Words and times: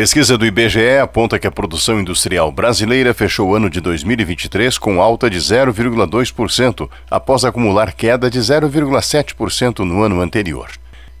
Pesquisa 0.00 0.38
do 0.38 0.46
IBGE 0.46 0.96
aponta 0.96 1.38
que 1.38 1.46
a 1.46 1.50
produção 1.50 2.00
industrial 2.00 2.50
brasileira 2.50 3.12
fechou 3.12 3.50
o 3.50 3.54
ano 3.54 3.68
de 3.68 3.82
2023 3.82 4.78
com 4.78 5.02
alta 5.02 5.28
de 5.28 5.36
0,2%, 5.36 6.88
após 7.10 7.44
acumular 7.44 7.92
queda 7.92 8.30
de 8.30 8.38
0,7% 8.38 9.80
no 9.80 10.02
ano 10.02 10.22
anterior. 10.22 10.70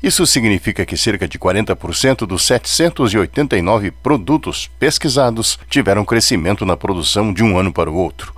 Isso 0.02 0.26
significa 0.26 0.86
que 0.86 0.96
cerca 0.96 1.28
de 1.28 1.38
40% 1.38 2.26
dos 2.26 2.42
789 2.46 3.90
produtos 3.90 4.70
pesquisados 4.78 5.58
tiveram 5.68 6.02
crescimento 6.02 6.64
na 6.64 6.74
produção 6.74 7.34
de 7.34 7.44
um 7.44 7.58
ano 7.58 7.70
para 7.70 7.90
o 7.90 7.94
outro. 7.94 8.32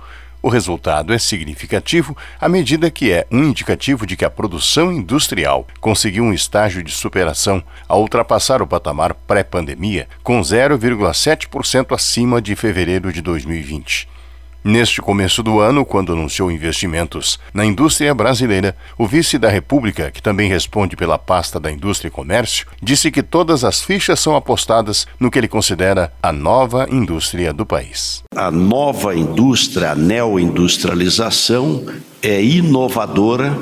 O 0.45 0.49
resultado 0.49 1.13
é 1.13 1.17
significativo 1.17 2.17
à 2.37 2.49
medida 2.49 2.91
que 2.91 3.09
é 3.13 3.25
um 3.31 3.45
indicativo 3.45 4.05
de 4.05 4.17
que 4.17 4.25
a 4.25 4.29
produção 4.29 4.91
industrial 4.91 5.65
conseguiu 5.79 6.21
um 6.25 6.33
estágio 6.33 6.83
de 6.83 6.91
superação 6.91 7.63
ao 7.87 8.01
ultrapassar 8.01 8.61
o 8.61 8.67
patamar 8.67 9.13
pré-pandemia, 9.13 10.05
com 10.21 10.41
0,7% 10.41 11.95
acima 11.95 12.41
de 12.41 12.57
fevereiro 12.57 13.13
de 13.13 13.21
2020. 13.21 14.09
Neste 14.65 15.01
começo 15.01 15.43
do 15.43 15.59
ano, 15.59 15.83
quando 15.83 16.13
anunciou 16.13 16.49
investimentos 16.49 17.37
na 17.53 17.65
indústria 17.65 18.15
brasileira, 18.15 18.73
o 18.97 19.05
vice 19.05 19.37
da 19.37 19.49
República, 19.49 20.09
que 20.09 20.23
também 20.23 20.47
responde 20.47 20.95
pela 20.95 21.17
pasta 21.17 21.59
da 21.59 21.69
Indústria 21.69 22.07
e 22.07 22.11
Comércio, 22.11 22.65
disse 22.81 23.11
que 23.11 23.21
todas 23.21 23.65
as 23.65 23.81
fichas 23.81 24.21
são 24.21 24.37
apostadas 24.37 25.05
no 25.19 25.29
que 25.29 25.37
ele 25.37 25.49
considera 25.49 26.13
a 26.23 26.31
nova 26.31 26.87
indústria 26.89 27.51
do 27.51 27.65
país. 27.65 28.23
A 28.33 28.49
nova 28.49 29.13
indústria, 29.13 29.91
a 29.91 29.95
neoindustrialização, 29.95 31.85
é 32.21 32.41
inovadora, 32.41 33.57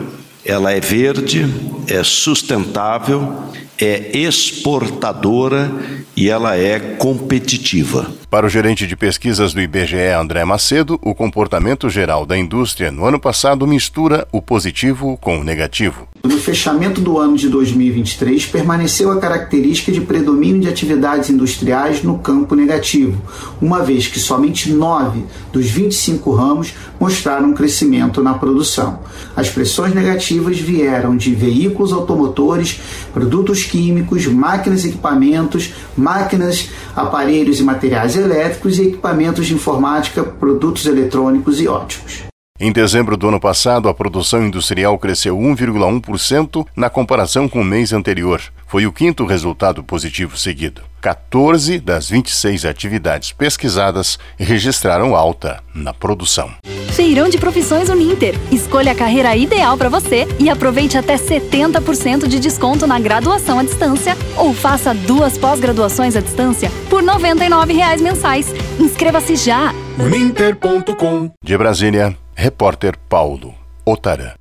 ela 0.45 0.71
é 0.71 0.79
verde, 0.79 1.47
é 1.91 2.03
sustentável, 2.03 3.43
é 3.77 4.17
exportadora 4.17 5.69
e 6.15 6.29
ela 6.29 6.55
é 6.55 6.79
competitiva. 6.79 8.09
Para 8.29 8.45
o 8.45 8.49
gerente 8.49 8.87
de 8.87 8.95
pesquisas 8.95 9.53
do 9.53 9.59
IBGE, 9.59 10.13
André 10.17 10.45
Macedo, 10.45 10.97
o 11.01 11.13
comportamento 11.13 11.89
geral 11.89 12.25
da 12.25 12.37
indústria 12.37 12.91
no 12.91 13.05
ano 13.05 13.19
passado 13.19 13.67
mistura 13.67 14.25
o 14.31 14.41
positivo 14.41 15.17
com 15.17 15.39
o 15.39 15.43
negativo. 15.43 16.07
No 16.23 16.37
fechamento 16.37 17.01
do 17.01 17.17
ano 17.17 17.35
de 17.35 17.49
2023, 17.49 18.45
permaneceu 18.45 19.11
a 19.11 19.19
característica 19.19 19.91
de 19.91 20.01
predomínio 20.01 20.61
de 20.61 20.69
atividades 20.69 21.29
industriais 21.29 22.03
no 22.03 22.19
campo 22.19 22.55
negativo, 22.55 23.21
uma 23.59 23.83
vez 23.83 24.07
que 24.07 24.19
somente 24.19 24.71
9 24.71 25.23
dos 25.51 25.65
25 25.65 26.31
ramos 26.33 26.73
mostraram 26.99 27.53
crescimento 27.53 28.21
na 28.21 28.35
produção. 28.35 28.99
As 29.35 29.49
pressões 29.49 29.95
negativas 29.95 30.59
vieram 30.59 31.17
de 31.17 31.33
veículos 31.81 31.93
automotores, 31.93 32.79
produtos 33.13 33.63
químicos, 33.63 34.27
máquinas 34.27 34.85
e 34.85 34.89
equipamentos, 34.89 35.73
máquinas, 35.97 36.69
aparelhos 36.95 37.59
e 37.59 37.63
materiais 37.63 38.15
elétricos 38.15 38.77
e 38.77 38.83
equipamentos 38.83 39.47
de 39.47 39.53
informática, 39.53 40.23
produtos 40.23 40.85
eletrônicos 40.85 41.59
e 41.59 41.67
óticos. 41.67 42.23
Em 42.59 42.71
dezembro 42.71 43.17
do 43.17 43.27
ano 43.27 43.39
passado, 43.39 43.89
a 43.89 43.93
produção 43.93 44.45
industrial 44.45 44.99
cresceu 44.99 45.35
1,1% 45.35 46.63
na 46.75 46.91
comparação 46.91 47.49
com 47.49 47.61
o 47.61 47.65
mês 47.65 47.91
anterior. 47.91 48.39
Foi 48.67 48.85
o 48.85 48.91
quinto 48.91 49.25
resultado 49.25 49.83
positivo 49.83 50.37
seguido. 50.37 50.83
14 51.01 51.79
das 51.79 52.07
26 52.07 52.63
atividades 52.65 53.31
pesquisadas 53.31 54.19
registraram 54.37 55.15
alta 55.15 55.59
na 55.73 55.91
produção. 55.91 56.51
Feirão 56.91 57.29
de 57.29 57.37
Profissões 57.37 57.89
Uninter. 57.89 58.35
Escolha 58.51 58.91
a 58.91 58.95
carreira 58.95 59.35
ideal 59.35 59.77
para 59.77 59.89
você 59.89 60.27
e 60.39 60.49
aproveite 60.49 60.97
até 60.97 61.15
70% 61.15 62.27
de 62.27 62.39
desconto 62.39 62.85
na 62.85 62.99
graduação 62.99 63.59
à 63.59 63.63
distância 63.63 64.15
ou 64.37 64.53
faça 64.53 64.93
duas 64.93 65.37
pós-graduações 65.37 66.15
à 66.15 66.21
distância 66.21 66.69
por 66.89 67.01
R$ 67.01 67.07
99,00 67.07 68.01
mensais. 68.01 68.53
Inscreva-se 68.79 69.35
já! 69.35 69.73
Uninter.com 69.97 71.31
De 71.43 71.57
Brasília, 71.57 72.15
repórter 72.35 72.97
Paulo 73.09 73.53
Otarã. 73.85 74.40